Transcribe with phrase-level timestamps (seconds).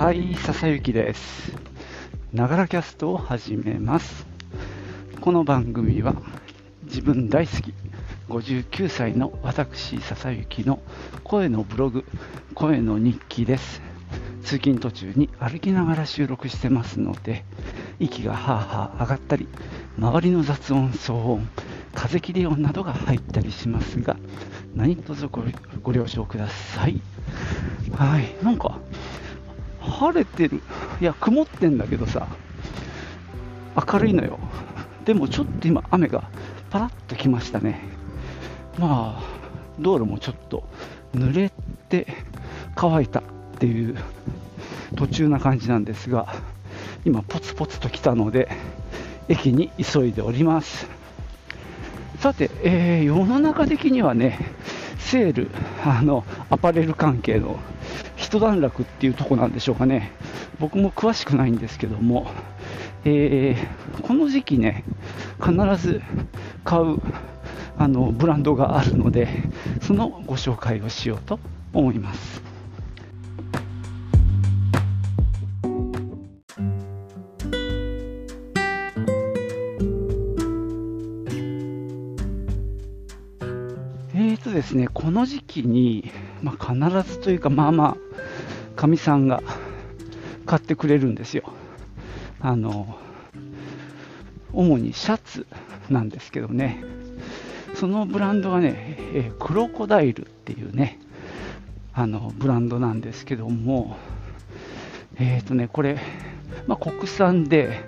[0.00, 1.52] はい、笹雪です。
[2.32, 4.26] ながらキャストを始めます。
[5.20, 6.14] この番組は
[6.84, 7.74] 自分大好き
[8.30, 10.80] 59歳の私笹雪の
[11.22, 12.06] 声のブログ、
[12.54, 13.82] 声の日記です。
[14.42, 17.44] 通勤途中に歩きながら収録してますので、
[17.98, 19.48] 息がはあはあ上がったり、
[19.98, 21.46] 周りの雑音、騒音、
[21.94, 24.16] 風切り音などが入ったりしますが、
[24.74, 25.44] 何卒ご
[25.82, 27.02] ご了承ください。
[27.92, 28.78] はい、なんか
[30.00, 30.62] 晴れてる、
[30.98, 32.26] いや、曇ってんだけどさ、
[33.76, 34.38] 明るいのよ。
[35.04, 36.30] でもちょっと今、雨が
[36.70, 37.82] パラッときましたね。
[38.78, 39.22] まあ、
[39.78, 40.64] 道路もちょっと
[41.14, 41.52] 濡れ
[41.90, 42.06] て
[42.74, 43.22] 乾いたっ
[43.58, 43.98] ていう
[44.96, 46.32] 途中な感じなんですが、
[47.04, 48.48] 今、ポツポツと来たので、
[49.28, 50.88] 駅に急いでおります。
[52.20, 54.38] さて、えー世の中的にはね、
[54.96, 55.50] セール、
[55.84, 57.58] あのアパレル関係の
[58.30, 60.12] 一段落っていうとこなんでしょうかね、
[60.60, 62.28] 僕も詳しくないんですけども、
[63.04, 64.84] えーこの時期ね、
[65.44, 66.00] 必ず
[66.62, 66.98] 買う
[67.76, 69.26] あのブランドがあるので、
[69.82, 71.40] そのご紹介をしようと
[71.72, 72.40] 思います。
[84.14, 86.12] えーとですね、この時期に、
[86.42, 87.96] まあ、必ずというか、まあま
[88.76, 89.42] あ、かみさんが
[90.46, 91.44] 買ってくれるんですよ。
[92.40, 92.96] あの、
[94.52, 95.46] 主にシャツ
[95.90, 96.82] なんですけどね、
[97.74, 100.98] そのブランドがね、えークロコダイルっていうね、
[101.92, 103.96] あのブランドなんですけども、
[105.18, 105.98] えーとね、これ、
[106.66, 107.80] まあ、国産で、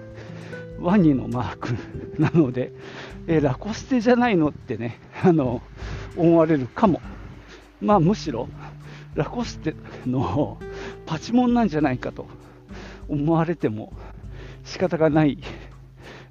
[0.80, 1.74] ワニのマーク
[2.18, 2.72] なので、
[3.26, 5.62] えーラコステじゃないのってね、あの
[6.16, 7.00] 思われるかも、
[7.82, 8.48] まあ、むしろ
[9.14, 9.74] ラコステ
[10.06, 10.56] の
[11.04, 12.26] パチモンなんじゃないかと
[13.08, 13.92] 思われても
[14.64, 15.38] 仕方がない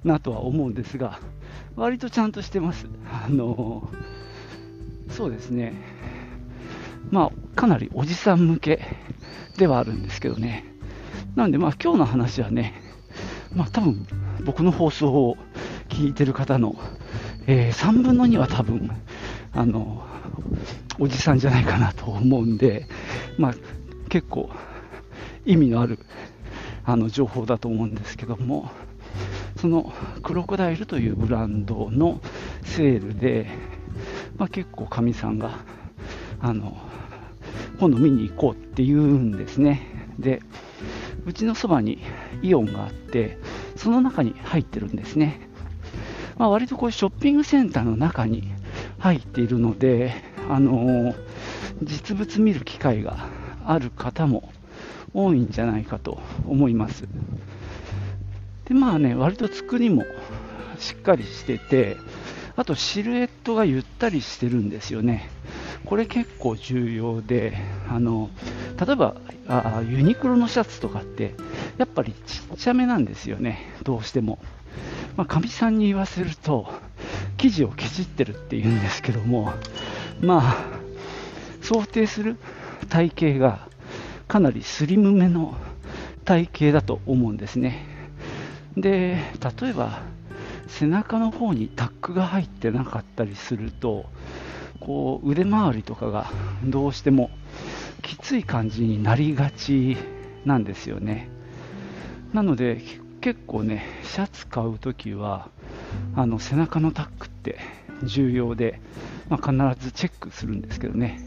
[0.02, 1.20] なとは思うんですが、
[1.76, 2.86] 割とちゃんとしてます。
[3.10, 3.88] あの
[5.10, 5.74] そうですね、
[7.10, 8.80] まあ、かなりおじさん向け
[9.58, 10.64] ではあるんですけどね。
[11.36, 12.74] なんで、まあ、今日の話はね、
[13.54, 14.06] まあ、多分
[14.44, 15.36] 僕の放送を
[15.90, 16.74] 聞いてる方の、
[17.46, 18.90] えー3分の2は多分
[19.52, 20.06] あの
[20.98, 22.86] おじさんじゃないかなと思うんで、
[23.38, 23.54] まあ、
[24.08, 24.50] 結構
[25.44, 25.98] 意味のある
[26.84, 28.70] あの情報だと思うんですけども、
[29.56, 29.92] その
[30.22, 32.20] クロコダイルというブランドの
[32.62, 33.48] セールで、
[34.36, 35.58] まあ、結構かみさんが
[36.40, 36.76] あの
[37.78, 40.10] 今度見に行こうって言うんですね。
[40.18, 40.42] で
[41.24, 42.02] うちのそばに
[42.42, 43.38] イオンがあって、
[43.76, 45.48] その中に入ってるんですね。
[46.36, 48.52] まあ、割とこうショッピングセンターの中に
[48.98, 51.14] 入っているので、あの
[51.82, 53.28] 実物見る機会が
[53.64, 54.52] ある方も
[55.14, 57.04] 多いんじゃないかと思います。
[58.66, 60.04] で、まあね、割と作りも
[60.78, 61.96] しっかりしてて、
[62.56, 65.28] あとシルエットがゆったりしてるんですよね。
[65.84, 67.56] これ結構重要で、
[67.88, 68.30] あの
[68.84, 69.16] 例えば
[69.48, 71.34] あユニクロのシャツとかって、
[71.78, 74.38] やっぱりちっちゃめなんですよね、どうしても。
[75.16, 76.72] まあ、かみさんに言わせると、
[77.36, 79.52] 生地をケチってるって言うんですけども、
[80.20, 80.66] まあ、
[81.62, 82.36] 想定する
[82.88, 83.68] 体型が
[84.28, 85.54] かなりスリムめの
[86.24, 87.84] 体型だと思うんですね。
[88.76, 89.18] で、
[89.60, 90.02] 例えば、
[90.68, 94.06] 背中の方にタックが入ってなかったりすると、
[94.80, 96.30] こう腕周りとかが
[96.64, 97.30] どうしても
[98.02, 99.96] きつい感じになりがち
[100.44, 101.28] なんですよね。
[102.32, 102.82] なので
[103.20, 105.48] 結構ね、シャツ買うときは
[106.16, 107.58] あの背中のタックって
[108.02, 108.80] 重要で、
[109.28, 111.20] まあ、必ずチェックするんですけどね、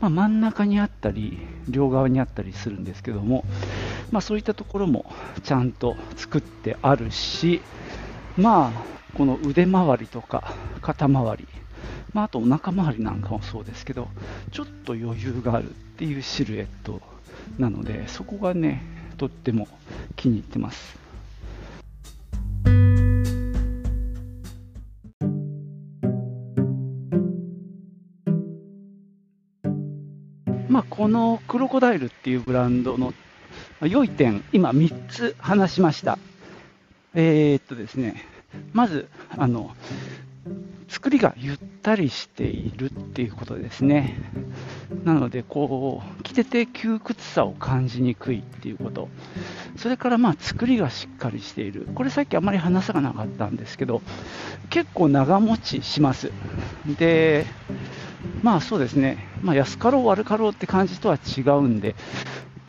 [0.00, 1.38] まあ、真ん中にあったり
[1.68, 3.44] 両側にあったりするんですけども、
[4.10, 5.06] まあ、そういったところも
[5.42, 7.60] ちゃんと作ってあるし、
[8.36, 11.48] まあ、この腕周りとか肩周り、
[12.12, 14.08] まあ、あとお腹周りなんかもそうですけど、
[14.52, 17.00] ちょっと余裕があるっていうシルエット
[17.58, 18.82] なので、そこがね、
[19.16, 19.68] とっても
[20.16, 21.03] 気に入ってます。
[30.68, 33.12] まあ、このクロコダイルっていうブランドの
[33.80, 36.18] ま良い点、今3つ話しました。
[37.14, 38.24] えーっとですね、
[38.72, 39.74] まず、あの、
[40.88, 44.16] 作りがゆったりしているっていうことですね。
[45.04, 49.08] なので、こう、着てて窮屈さを感じにくいっていうこと。
[49.76, 51.88] それから、まあ、作りがしっかりしている。
[51.94, 54.02] これさっきあまり話さなかったんですけど、
[54.70, 56.30] 結構長持ちします。
[56.98, 57.44] で、
[58.42, 61.94] まあそうですね、まあ、安かろう悪かろうって感じとは違うんで、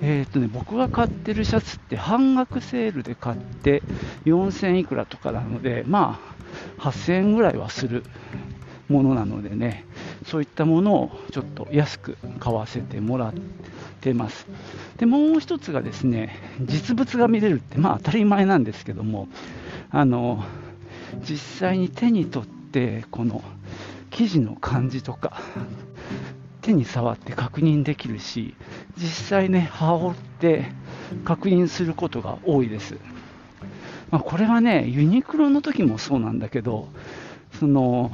[0.01, 3.81] えーとね、僕が買ってるシャツって半額セールで買って
[4.25, 6.19] 4000いくらとかなので、ま
[6.79, 8.03] あ、8000円ぐらいはする
[8.89, 9.85] ものなのでね、
[10.25, 13.33] そういったものをちょっと安く買わせてもらっ
[14.01, 14.45] てます。
[14.97, 19.29] で、もう一つがですね、実物が見れるって、まあ当たり前なんですけども、
[19.91, 20.43] あの、
[21.21, 23.41] 実際に手に取って、この
[24.11, 25.41] 生地の感じとか、
[26.65, 28.55] 手に触って確認できるし、
[28.97, 30.65] 実際ね、羽織って
[31.23, 32.95] 確認することが多いです。
[34.09, 36.87] まあ、これはね、ユニクロの時もそうなんだけど、
[37.59, 38.11] その、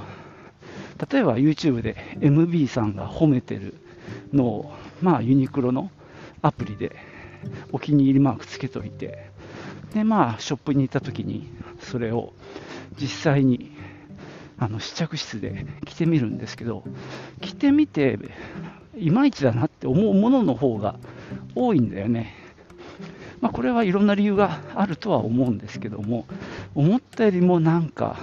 [1.09, 3.74] 例えば YouTube で MB さんが褒めてる
[4.33, 5.89] のを、まあユニクロの
[6.42, 6.95] アプリで
[7.71, 9.30] お気に入りマークつけといて、
[9.94, 11.47] で、まあショップに行った時に
[11.80, 12.33] それを
[13.00, 13.70] 実際に
[14.62, 16.84] あの試着室で着てみるんですけど、
[17.42, 18.19] 着てみて、
[18.96, 21.00] いまいちだなって思うものの方が
[21.56, 22.36] 多いんだよね。
[23.42, 26.28] まあ、これはいろんな理由があるとは思うんですけども、
[26.75, 28.19] 思ったよりもなんか、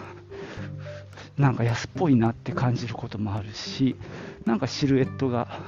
[1.37, 3.97] なんか安っぽいなって感じることもあるし、
[4.45, 5.59] なんかシルエットが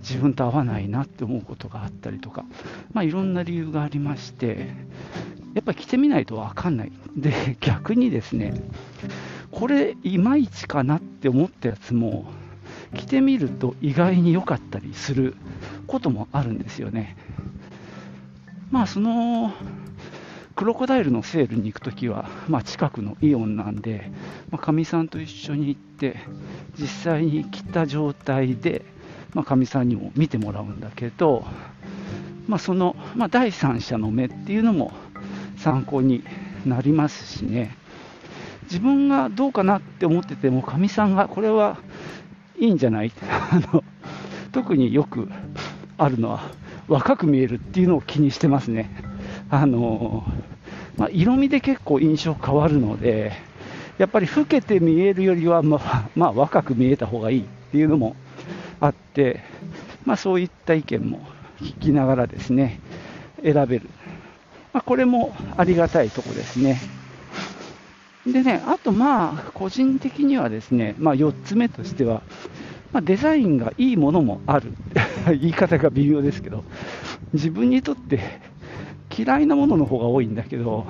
[0.00, 2.44] 自分と合わないなって思うことがあったりとか、
[2.92, 4.74] まあ、いろんな理由がありまして、
[5.54, 6.92] やっぱり着てみないと分かんない。
[7.16, 8.52] で、逆にですね、
[9.62, 12.24] これいまいちかなって思ったやつも
[12.96, 15.36] 着てみると意外に良かったりする
[15.86, 17.16] こともあるんですよね。
[18.72, 19.52] まあその
[20.56, 24.10] クロコダイルのセールに行くときは、まあ、近くのイオンなんで、
[24.58, 26.16] か、みさんと一緒に行って
[26.76, 28.84] 実際に着た状態で
[29.46, 31.44] かみ、さんにも見てもらうんだけど、
[32.48, 34.90] まあ、その、まあ、第三者の目っていうのも
[35.56, 36.24] 参考に
[36.66, 37.80] なりますしね
[38.72, 41.76] 自分がどうかなって思ってても、かみさんがこれは
[42.58, 43.12] いいんじゃない？
[43.20, 43.84] あの
[44.50, 45.28] 特によく
[45.98, 46.40] あるのは、
[46.88, 48.90] 若く見えるっていうのを気にしてますね。
[49.50, 50.24] あの
[50.96, 53.32] まあ、色味で結構印象変わるので、
[53.98, 58.16] やっぱり老けて見えるよりは、まあ、まあ、若く見えた方がいいっていうのも
[58.80, 59.40] あって、
[60.06, 61.20] まあ、そういった意見も
[61.60, 62.80] 聞きながらですね、
[63.42, 63.90] 選べる。
[64.72, 66.80] まあ、これもありがたいとこですね。
[68.26, 72.22] でね、あとまあ、個人的にはですね、まあ、4つ目としては、
[72.92, 74.72] まあ、デザインがいいものもある。
[75.26, 76.64] 言い方が微妙ですけど、
[77.32, 78.20] 自分にとって
[79.16, 80.86] 嫌いなものの方が多いんだけど、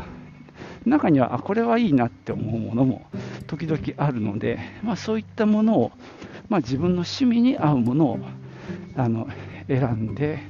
[0.85, 3.07] 中には、あ、これはいいなって思うものも
[3.47, 5.93] 時々あるので、まあ、そういったものを、
[6.51, 8.19] まあ、自分の趣味に合うものを
[8.97, 9.27] あの
[9.69, 10.41] 選んで、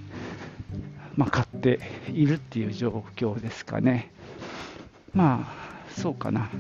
[1.17, 1.79] まあ、買って
[2.13, 4.11] いるっていう状況ですかね。
[5.15, 6.51] まあそうかな。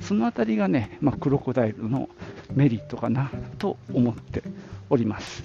[0.00, 2.08] そのあたりがね、まあ、クロコダイルの
[2.52, 4.42] メリットかなと思って
[4.90, 5.42] おります。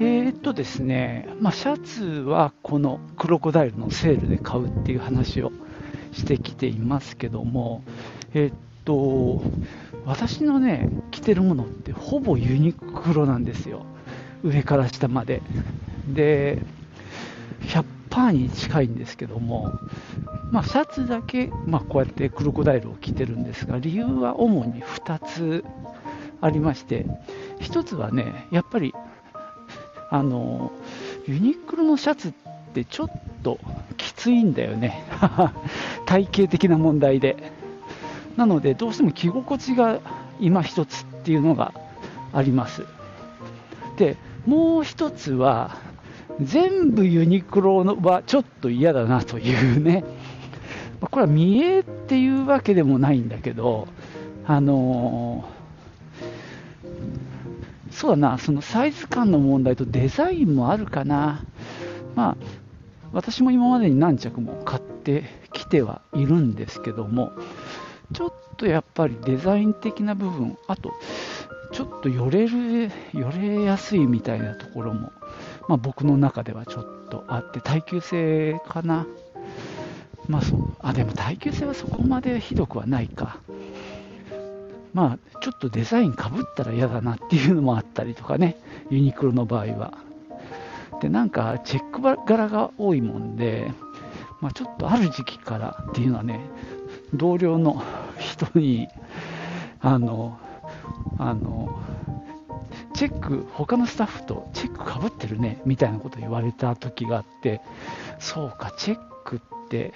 [0.00, 5.52] えー、っとですね、まあ、シャツはこのクロコダイルのセールで買うっていう話を
[6.12, 7.82] してきていますけども、
[8.34, 8.54] えー、っ
[8.84, 9.42] と、
[10.04, 13.84] 私のね、着てるものってほぼユニクロなんですよ。
[14.42, 15.42] 上から下まで。
[16.06, 16.58] で、
[17.62, 19.72] 100%に近いんですけども、
[20.50, 25.64] まあ、シャツだけ、まあ、こうやってクロコダイルを着てるんですが、理由は主に2つ
[26.40, 27.06] ありまして、
[27.60, 28.92] 1つはね、やっぱり、
[30.10, 30.72] あの、
[31.26, 32.32] ユニクロのシャツっ
[32.74, 33.10] てちょっ
[33.42, 33.58] と
[33.96, 35.04] きついんだよね。
[36.04, 37.61] 体型的な問題で。
[38.36, 40.00] なので、どうしても着心地が
[40.40, 41.72] 今一つっていうのが
[42.32, 42.84] あります。
[43.96, 45.76] で、もう一つは、
[46.40, 50.04] 全部ユニクロのはちょっと嫌だなというね、
[51.00, 53.88] これは見栄っていうわけでもないんだけど、
[54.46, 61.44] あのー、そうだな、そのサイズ感の問題とデザインもあるかな。
[62.14, 62.36] まあ、
[63.12, 67.32] 私も今までに何着も買ってきてはいるんですけども、
[68.12, 70.92] ちょっとやっぱりデザイン的な部分、あと、
[71.72, 75.12] ちょっとよれる、よれやすいみたいなところも、
[75.68, 79.06] まあ、僕の中ではちょっとあって、耐久性かな。
[80.28, 83.40] まあそう、あ、でも耐久性はそこまでひどくはないか。
[84.92, 88.56] まあ、ちょっとデザインかぶったら嫌だなっていうのもあったりとかね、
[88.90, 89.94] ユニクロの場合は。
[91.00, 93.72] で、なんか、チェック柄が多いもんで、
[94.42, 96.40] まあ、ちょっとある時期からっていうのはね、
[97.14, 97.82] 同僚の
[98.22, 98.88] 人に、
[99.80, 100.38] あの、
[101.18, 101.68] あの、
[102.94, 107.60] チェック、他のスタッフとチェックかぶってるね、みたいなこと言われた時があって、
[108.18, 109.92] そうか、チェックって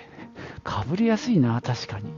[0.65, 2.09] かぶりやすいな、確かに。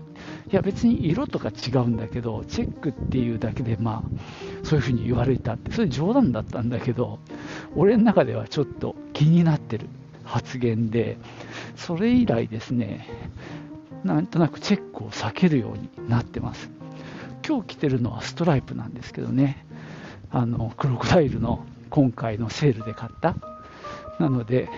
[0.51, 7.19] いや別に色とか違うんだけど、チェックっていうだけで、まあ、そういうふうに言われたって、それ冗談だったんだけど、
[7.77, 9.87] 俺の中ではちょっと気になってる
[10.25, 11.19] 発言で、
[11.77, 13.07] それ以来ですね、
[14.09, 16.71] なんとなくチェックを避けるようになってます。
[17.47, 19.67] 今日着てるのはストライプなんですけどね、
[20.31, 23.37] あのクロコダイルの今回のセールで買った。
[24.19, 24.71] なので、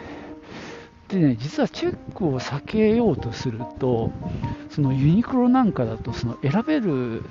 [1.06, 4.12] でね、実はチェックを避けようとすると、
[4.68, 7.22] そのユニクロなんかだと、その選べる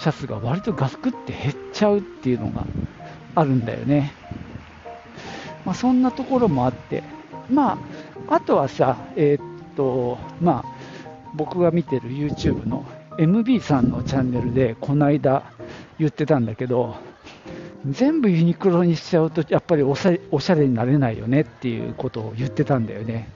[0.00, 2.66] シャツが割とガクって減っちゃうっていうのが
[3.36, 4.12] あるんだよね。
[5.64, 7.04] まあ、そんなところもあって、
[7.48, 7.78] ま
[8.28, 10.75] あ、あとはさ、えー、っと、まあ、
[11.36, 12.84] 僕が見てる YouTube の
[13.18, 15.44] MB さんのチャンネルで、この間
[15.98, 16.96] 言ってたんだけど、
[17.88, 23.28] 全部ユニクロにしちゃうと、やっぱりおしゃれになれないよねっていうことを言ってたんだよね。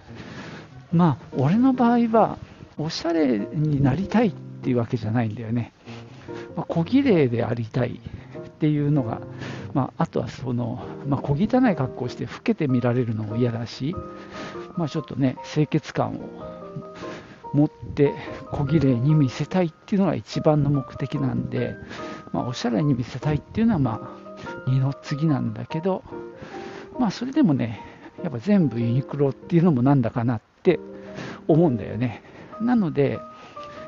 [0.92, 2.38] まあ、俺の場合は、
[2.78, 5.73] おしゃれになりたいっていうわけじゃないんだよね。
[6.57, 9.21] まあ、小綺麗でありたいっていうのが、
[9.73, 13.95] まあ、あとはその、まあ、小汚い格好をして老けて見られるのも嫌だし、
[14.76, 16.50] まあ、ちょっとね、清潔感を
[17.52, 18.14] 持って
[18.52, 21.75] 小綺麗に見せたいっていうのが一番の目的なんで、
[22.33, 26.02] まあ、おしゃれに見せたいっていうのは、まあ、二の次なんだけど、
[26.99, 27.80] まあそれでもね、
[28.23, 30.78] やっぱ全部ユニクロっていうのもなんだかなって
[31.49, 32.23] 思うんだよね。
[32.61, 33.19] なので、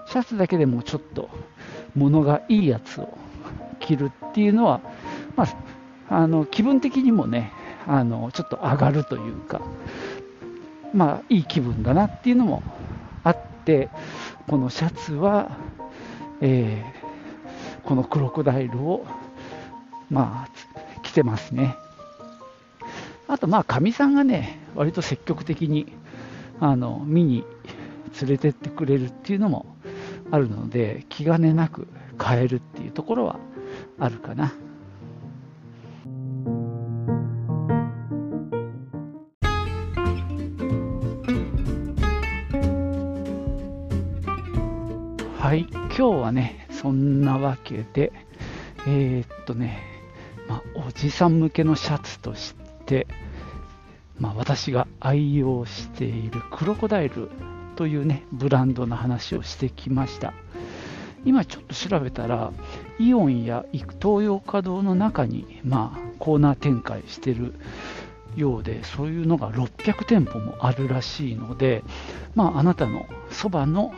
[0.06, 1.28] シャツだけでもちょっと
[1.94, 3.16] 物がいいやつを
[3.80, 4.80] 着るっていうのは、
[5.36, 5.44] ま
[6.08, 7.52] あ、あの気分的にもね、
[7.86, 9.60] あのちょっと上がるというか、
[10.94, 12.62] まあいい気分だなっていうのも
[13.64, 13.88] て、
[14.48, 15.56] このシャツは、
[16.40, 19.06] えー、このクロコダイルを
[20.12, 21.74] まあ、来てますね。
[23.26, 25.90] あと、まあ、かみさんがね、割と積極的に
[26.60, 27.44] あの見に
[28.20, 29.74] 連れてってくれるっていうのも
[30.30, 31.88] あるので、気兼ねなく
[32.18, 33.40] 買えるっていうところは
[33.98, 34.52] あるかな。
[45.94, 48.12] 今日はね、そんなわけで、
[48.86, 49.82] えー、っとね、
[50.48, 52.54] まあ、おじさん向けのシャツとし
[52.86, 53.06] て、
[54.18, 57.28] まあ、私が愛用しているクロコダイル
[57.76, 60.32] というねブランドの話をしてきました。
[61.26, 62.52] 今ちょっと調べたら
[62.98, 67.52] イオンやイトーヨーカドーの中に、まあ、コーナー展開してる
[68.34, 71.84] ようでそういうのが600店舗もあるらしいので、
[72.34, 73.92] まあ、あなたのそばの、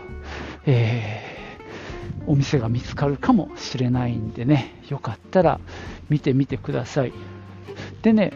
[0.67, 1.34] えー
[2.27, 5.61] お店が見つかるかもしれないんでね、よかったら
[6.09, 7.13] 見てみてください。
[8.03, 8.33] でね、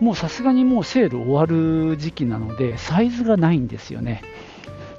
[0.00, 4.22] もうさすがにもうセール終わる時期なので、サイズがないんですよね。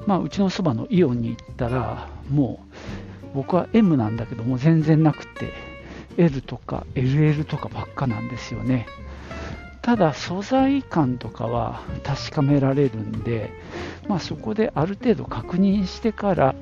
[0.05, 2.75] まあ、うちのそばのイオンに行ったら、もう
[3.35, 5.53] 僕は M なんだけども全然なくて、
[6.17, 8.87] L とか LL とかばっかなんですよね。
[9.81, 13.51] ただ素材感とかは確かめられるんで、
[14.07, 16.55] まあ、そこである程度確認してから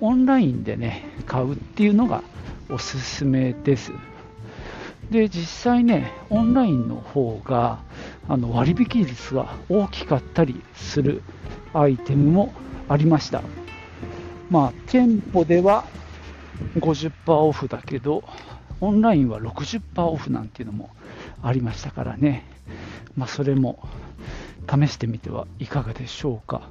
[0.00, 2.22] オンラインでね買うっていうのが
[2.70, 3.92] おすすめです。
[5.10, 7.80] で実際ねオンラインの方が
[8.28, 11.22] あの割引率が大きかったりする
[11.74, 12.54] アイテムも
[12.88, 13.42] ありました。
[14.50, 15.84] まあ店舗では
[16.76, 18.24] 50%オフだけど
[18.80, 20.90] オンラインは60%オフなんていうのも
[21.42, 22.44] ありましたからね。
[23.16, 23.78] まあそれも
[24.68, 26.70] 試してみてはいかがでしょうか。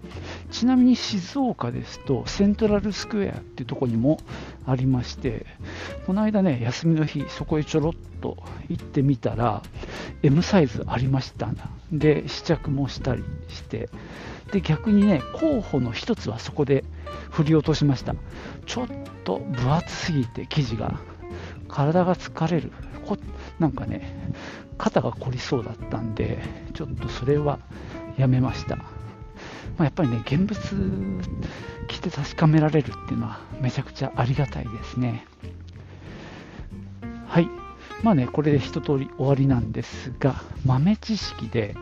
[0.51, 4.19] ちなみに静岡ですとセントラルスクエアっていうとこにも
[4.65, 5.45] ありまして
[6.05, 8.37] この間ね休みの日そこへちょろっと
[8.69, 9.61] 行ってみたら
[10.21, 11.49] M サイズありました
[11.91, 13.89] で試着もしたりして。
[14.51, 16.83] で逆にね候補の1つはそこで
[17.31, 18.15] 振り落としました。
[18.65, 18.87] ちょっ
[19.23, 20.99] と分厚すぎて生地が。
[21.67, 22.71] 体が疲れる。
[23.59, 24.33] なんかね
[24.77, 26.39] 肩が凝りそうだったんで
[26.73, 27.59] ちょっとそれは
[28.17, 28.85] やめました、ま
[29.79, 30.59] あ、やっぱりね現物
[31.87, 35.25] 着て確かめられるっていうのはめちゃくちゃありがたいですね。
[37.27, 37.49] はい。
[38.03, 41.75] まあねこれで一通り終わりなんですが豆知識で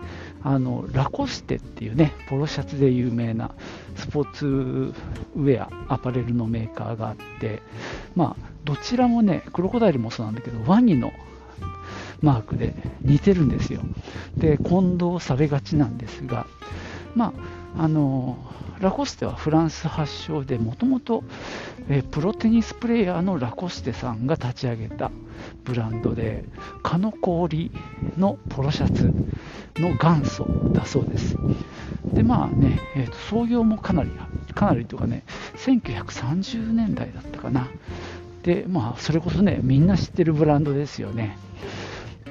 [0.43, 3.51] あのラコステっていうねポロシャツで有名な
[3.95, 4.45] スポーツ
[5.35, 7.61] ウェアアパレルのメーカーがあって
[8.15, 11.11] まあどちらもねクロコダイルもそうなんだけどワニの
[12.21, 13.83] マークで似てるんですよ。
[14.39, 16.47] で、混同されがちなんですが、
[17.15, 17.33] ま
[17.77, 18.37] あ、あの
[18.79, 21.23] ラコステはフランス発祥でもともと
[22.11, 25.11] プロテニスプレーヤーのラコステさんが立ち上げた
[25.63, 26.45] ブランドで
[26.81, 27.71] 蚊の氷
[28.17, 29.13] のポロシャツ
[29.77, 31.37] の元祖だそうです
[32.15, 34.09] でまあね、えーと創業もかなり
[34.53, 35.23] かなりとかね
[35.57, 37.67] 1930年代だったかな。
[38.43, 41.37] で、まあ、それこそね、みんな知ってるブランドですよね。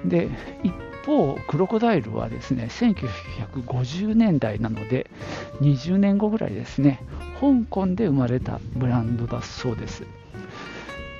[0.04, 0.28] で、
[0.62, 0.72] 一
[1.04, 5.10] 方、クロコダイルはですね、1950年代なので、
[5.60, 7.02] 20年後ぐらいですね、
[7.40, 10.04] 香港で生まれたブランドだそうです。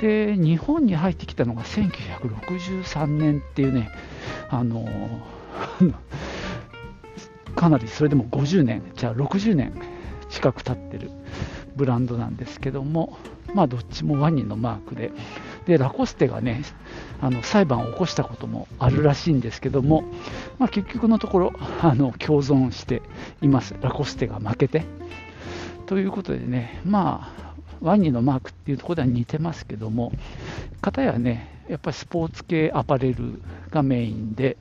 [0.00, 3.90] で、日本に入ってきたのが1963年っていうね、
[4.48, 4.88] あの
[7.54, 9.72] かなりそれでも50年、じゃあ60年
[10.30, 11.10] 近く経ってる
[11.76, 13.18] ブランドなんですけども、
[13.54, 15.12] まあ、どっちもワニのマークで、
[15.66, 16.62] でラコステがね、
[17.20, 20.04] あの裁判を起こしたこともあるらしいんですけども、
[20.58, 23.02] まあ、結局のところあの共存して
[23.42, 24.84] います、ラコステが負けて。
[25.86, 30.12] ということでね、まあ、ワニのマークっていうところでは似てますけども、
[30.80, 34.56] かやね、やっぱりスポーツ系アパレルがメインで、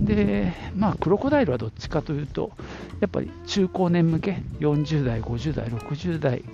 [0.00, 2.52] で、まあ、クロコダイルはどっちかというと、
[3.00, 6.44] やっぱり中高年向け、40代、50代、60代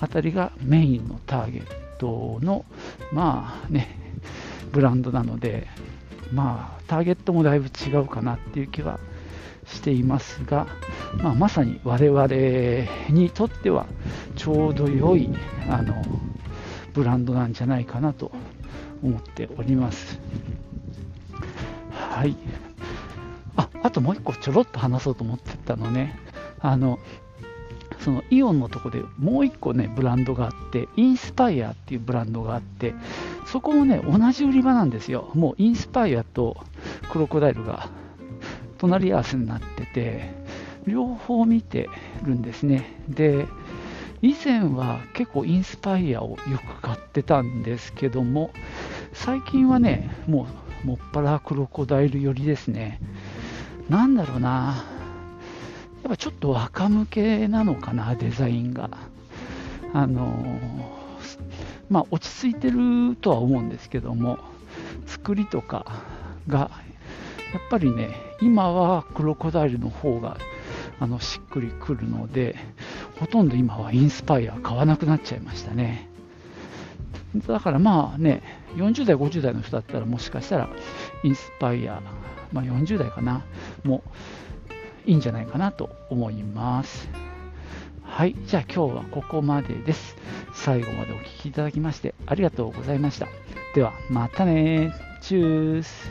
[0.00, 1.64] あたりがメインのターゲッ
[1.98, 2.64] トの、
[3.12, 3.96] まあね、
[4.72, 5.66] ブランドなので、
[6.32, 8.98] まあ、ターゲットもだいぶ違うかなっていう気は
[9.66, 10.66] していますが、
[11.22, 12.26] まあ、まさに我々
[13.10, 13.86] にとっては
[14.36, 15.30] ちょうど良い
[15.68, 16.04] あの
[16.94, 18.32] ブランドなんじゃないかなと
[19.02, 20.18] 思っております。
[21.90, 22.36] はい。
[23.86, 26.18] あ、ともう一個ちょろっと話そうと思ってたのね。
[26.60, 26.98] あの、
[28.00, 32.94] そのイオンのとこでもう一個ね、ブランドがあって、インスパイアっていうブランドがあって、
[33.46, 35.30] そこもね、同じ売り場なんですよ。
[35.34, 36.56] もうインスパイアと
[37.10, 37.88] クロコダイルが
[38.78, 40.34] 隣り合わせになってて、
[40.86, 41.88] 両方見て
[42.24, 43.00] るんですね。
[43.08, 43.46] で、
[44.22, 48.50] 以前は結構インスパイアをよく買ってたんですけども、
[49.12, 50.48] 最近はね、も
[50.84, 53.00] うもっぱらクロコダイル寄りですね。
[53.88, 54.84] なんだろうな、
[56.02, 58.90] やっぱちょっと若向けなのかな、デザインが。
[59.92, 60.60] あの
[61.88, 64.38] まあ、落ち着いてるとは思うんですけども、
[65.06, 65.86] 作りとか
[66.48, 66.70] が
[67.52, 70.36] やっぱりね、今はクロコダイルの方が
[70.98, 72.56] あのしっくりくるので、
[73.18, 76.08] ほとんど今はインスパイア買わなくなっちゃいましたね。
[77.46, 78.42] だからまあね、
[78.76, 80.68] 40代、50代の人だったらもしかしたら
[81.22, 82.02] インスパイア、
[82.52, 83.42] まあ、40代かな、
[83.84, 84.02] も
[85.06, 87.08] いいんじゃないかなと思います。
[88.02, 90.16] はい、じゃあ今日はここまでです。
[90.54, 93.28] 最後までお聴きいただきましてありがとうございました。
[93.74, 96.10] ではまたねチュース